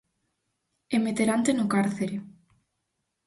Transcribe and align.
E 0.95 0.97
meterante 1.05 1.51
no 1.53 1.65
cárcere! 1.73 2.17